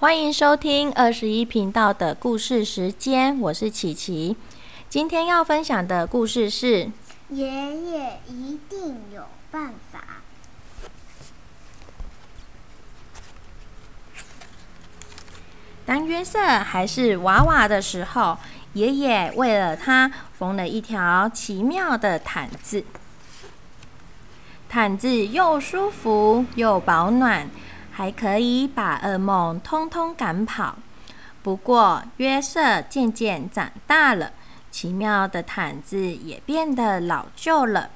[0.00, 4.36] 欢迎收听二十一频道的故事时间，我是琪琪。
[4.88, 6.90] 今天要分享的故事是：
[7.28, 10.00] 爷爷一定有办法。
[15.86, 18.36] 当约瑟还是娃娃的时候，
[18.72, 22.84] 爷爷为了他缝了一条奇妙的毯子。
[24.68, 27.48] 毯子又舒服又保暖，
[27.96, 30.76] 还可以把噩梦通通赶跑。
[31.44, 34.32] 不过，约瑟渐渐长大了，
[34.70, 37.90] 奇妙的毯子也变得老旧了。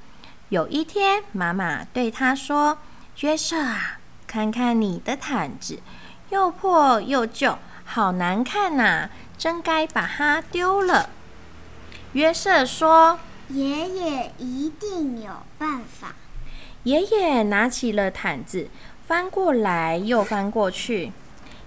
[0.51, 2.79] 有一天，妈妈对他说
[3.21, 5.81] ：“约瑟啊，看看你的毯子，
[6.31, 11.11] 又破又旧。”好难看呐，真该把它丢了。
[12.13, 16.15] 约瑟说：“爷爷一定有办法。”
[16.85, 18.69] 爷爷拿起了毯子，
[19.09, 21.13] 翻过来又翻过去。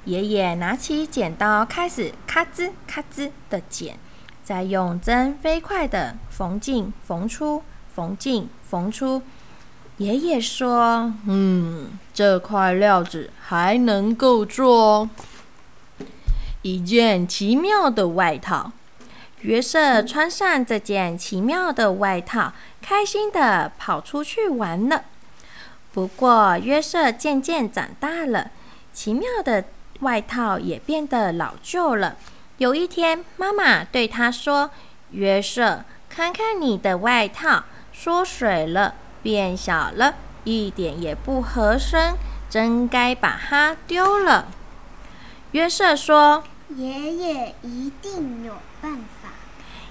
[0.05, 3.97] 爷爷拿起剪刀，开始咔吱咔吱的剪，
[4.43, 7.63] 再用针飞快的缝进缝出，
[7.95, 9.23] 缝进缝出。
[9.97, 15.09] 爷爷说：“嗯，这块料子还能够做。”
[16.61, 18.71] 一件奇妙的外套，
[19.39, 25.05] 约瑟穿上这件奇妙的外套，开心的跑出去玩了。
[25.93, 28.51] 不过，约瑟渐渐长大了，
[28.93, 29.65] 奇妙的
[29.99, 32.15] 外套也变得老旧了。
[32.57, 34.71] 有一天，妈妈对他说
[35.11, 42.15] ：“约瑟，看看你的外套，缩水了，变小了，一点也不合身，
[42.49, 44.47] 真该把它丢了。”
[45.51, 46.43] 约瑟说。
[46.77, 49.27] 爷爷一定有办法。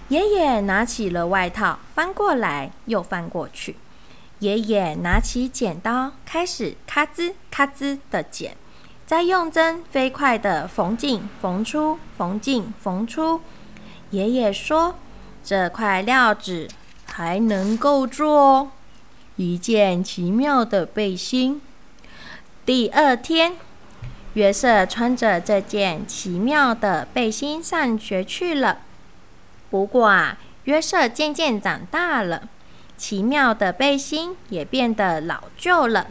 [0.09, 3.77] 爷爷拿起了外套，翻过来又翻过去。
[4.41, 8.57] 爷爷拿起剪刀，开始咔吱咔吱的剪，
[9.07, 13.41] 再用针飞快的缝进缝出，缝进缝出。
[14.11, 14.97] 爷爷说
[15.43, 16.69] ：“这块料子
[17.07, 18.73] 还能够做
[19.37, 21.63] 一件奇妙的背心。”
[22.67, 23.57] 第二天。
[24.35, 28.79] 约瑟穿着这件奇妙的背心上学去了。
[29.71, 32.49] 不过啊，约瑟渐渐长大了，
[33.01, 36.09] 奇妙的背心也变得老旧了。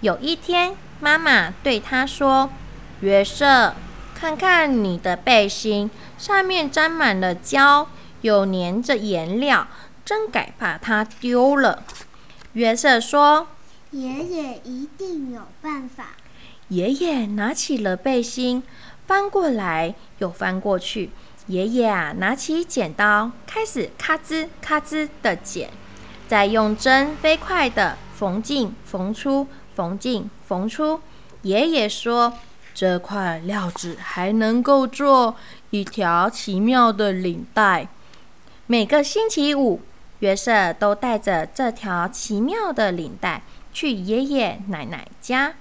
[0.00, 2.50] 有一天，妈妈对他说
[3.02, 3.76] ：“约瑟，
[4.16, 7.88] 看看你的背心，上面沾满了胶，
[8.22, 9.68] 又粘着颜料，
[10.04, 11.84] 真该把它丢了。”
[12.54, 13.46] 约瑟说
[13.92, 16.16] ：“爷爷一定有办法。”
[16.68, 18.64] 爷爷拿起了背心，
[19.06, 21.10] 翻过来又翻过去。
[21.46, 25.70] 爷爷啊，拿起剪刀，开始咔吱咔吱的剪，
[26.34, 29.46] 再用针飞快的缝进缝出，
[29.76, 31.00] 缝进缝出。
[31.42, 32.32] 爷爷说
[32.74, 35.36] ：“这块料子还能够做
[35.70, 37.86] 一条奇妙的领带。”
[38.66, 39.80] 每个星期五，
[40.18, 45.54] 约瑟都带着这条奇妙的领带去爷爷奶奶家。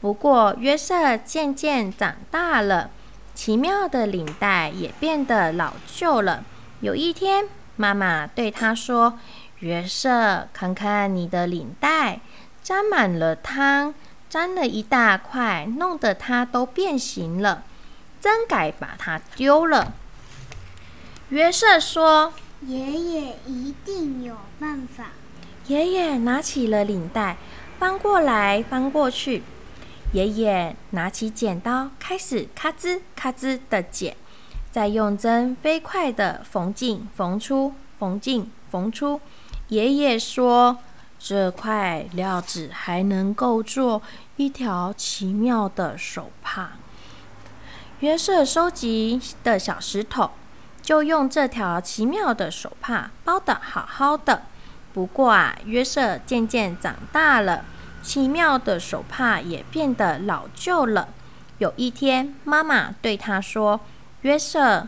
[0.00, 2.88] 不过，约瑟渐渐长大了，
[3.34, 6.44] 奇妙的领带也变得老旧了。
[6.80, 7.44] 有一天，
[7.76, 9.18] 妈妈对他说
[9.60, 12.20] ：“约瑟，看看你的领带，
[12.62, 13.94] 沾满了汤，
[14.30, 17.64] 沾了一大块，弄得它都变形了，
[18.20, 19.94] 真该把它丢了。”
[21.30, 22.32] 约瑟说
[22.66, 25.10] ：“爷爷一定有办法。”
[25.66, 27.36] 爷爷拿起了领带，
[27.78, 29.42] 翻过来翻过去。
[30.12, 34.16] 爷爷拿起剪刀，开始咔吱咔吱的剪，
[34.70, 39.20] 再用针飞快的缝进缝出，缝进缝出。
[39.68, 40.78] 爷爷说
[41.18, 44.00] ：“这块料子还能够做
[44.36, 46.72] 一条奇妙的手帕。”
[48.00, 50.30] 约瑟收集的小石头，
[50.80, 54.42] 就用这条奇妙的手帕包得好好的。
[54.94, 57.64] 不过啊，约瑟渐渐长大了。
[58.00, 61.08] 奇妙的手帕也变得老旧了。
[61.58, 63.80] 有一天，妈妈对他说
[64.22, 64.86] ：“约瑟，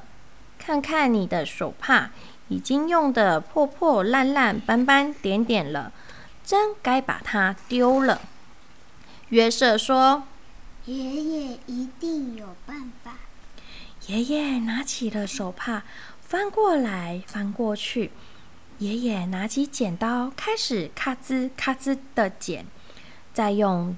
[0.58, 2.10] 看看你的手帕，
[2.50, 5.90] 已经用的破破烂烂、斑斑点点了，
[6.44, 8.20] 真该把它丢了。”
[9.30, 10.24] 约瑟说
[10.84, 13.12] ：“爷爷一定有办法。”
[14.08, 15.84] 爷爷拿起了手帕，
[16.20, 18.10] 翻过来翻过去。
[18.78, 22.66] 爷爷拿起剪刀，开始咔吱咔吱的剪。
[23.32, 23.96] 再用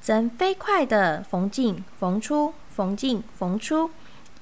[0.00, 3.90] 针飞快的缝进缝出，缝进缝出。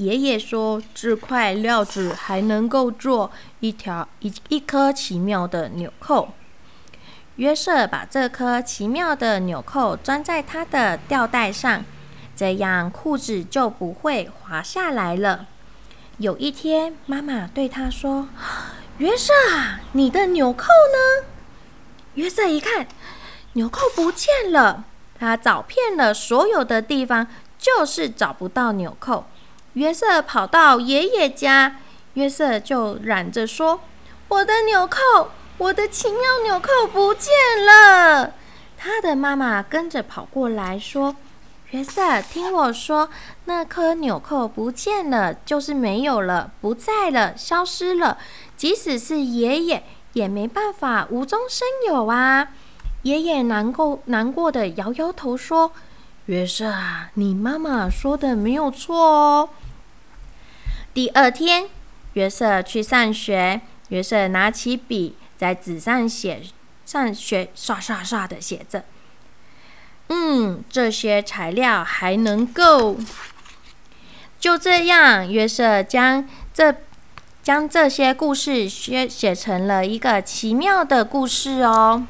[0.01, 3.31] 爷爷说：“这块料子还能够做
[3.61, 6.31] 一条一一颗奇妙的纽扣。”
[7.37, 11.85] 约瑟把这颗奇妙的纽扣装在他的吊带上，
[12.35, 15.47] 这样裤子就不会滑下来了。
[16.17, 18.29] 有一天，妈妈对他说
[18.97, 21.27] ：“约瑟啊，你的纽扣呢？”
[22.17, 22.87] 约瑟一看，
[23.53, 24.85] 纽扣不见了。
[25.19, 27.27] 他找遍了所有的地方，
[27.59, 29.27] 就是找不到纽扣。
[29.75, 31.77] 约瑟跑到爷爷家，
[32.15, 33.81] 约瑟就嚷着说
[34.29, 37.31] ：“我的纽扣，我的奇妙纽扣不见
[37.65, 38.33] 了！”
[38.77, 41.15] 他的妈妈跟着跑过来说
[41.71, 43.09] ：“约瑟，听我说，
[43.45, 48.19] 那颗纽扣不见了，就是没有了，不在了，消失了。
[48.57, 49.85] 即使是爷爷，
[50.15, 52.49] 也没办法无中生有啊。”
[53.03, 55.71] 爷爷难过难过的摇摇头说
[56.27, 59.49] ：“约瑟啊，你妈妈说的没有错哦。”
[60.93, 61.69] 第二天，
[62.15, 63.61] 约瑟去上学。
[63.91, 66.43] 约瑟拿起笔，在纸上写
[66.85, 68.85] 上学，刷刷刷的写着
[70.09, 72.97] ：“嗯，这些材料还能够。”
[74.39, 76.75] 就这样，约瑟将这
[77.43, 82.07] 将这些故事写写成了一个奇妙的故事哦。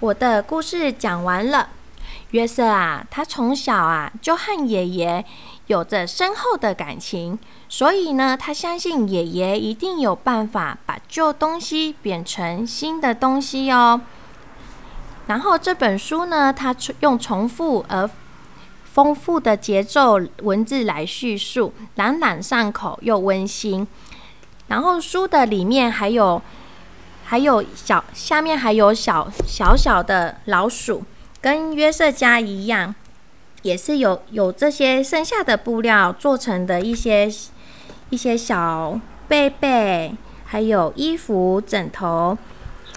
[0.00, 1.70] 我的故事讲完了。
[2.30, 5.24] 约瑟啊，他从小啊就和爷爷
[5.66, 7.38] 有着深厚的感情，
[7.68, 14.00] 所以呢，他相信爷爷一定有办法把旧东西变成新的东西哦。
[15.26, 18.08] 然后这本书呢，它用重复而
[18.84, 23.86] 丰富的节奏文字来叙述，朗朗上口又温馨。
[24.68, 26.40] 然后书的里面还有。
[27.26, 31.02] 还有小下面还有小小小的老鼠，
[31.40, 32.94] 跟约瑟家一样，
[33.64, 37.28] 也是有有这些剩下的布料做成的一些
[38.10, 40.14] 一些小被被，
[40.44, 42.38] 还有衣服、枕头。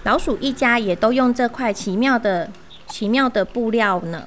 [0.03, 2.51] 老鼠一家也都用这块奇妙的
[2.85, 4.25] 奇妙的布料呢。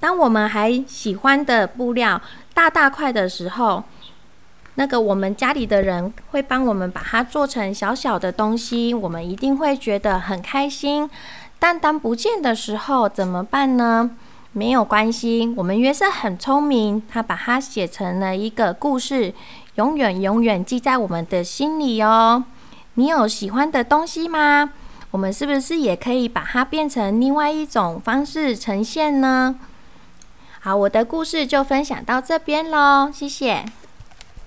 [0.00, 2.20] 当我们还喜欢的布料
[2.52, 3.84] 大大块的时候。
[4.76, 11.08] 那个我们家里的人会帮我们把它做成小小的东西，我们一定会觉得很开心。
[11.60, 14.10] 但当不见的时候怎么办呢？
[14.56, 19.34] 没有关系，我们约瑟很聪明，他把它写成了一个故事，
[19.74, 22.44] 永远永远记在我们的心里哦。
[22.94, 24.70] 你有喜欢的东西吗？
[25.10, 29.56] 我们是不是也可以把它变成另外一种方式呈现呢？
[30.60, 33.64] 好，我的故事就分享到这边喽，谢谢。